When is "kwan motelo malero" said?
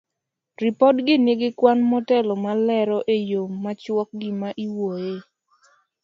1.59-2.97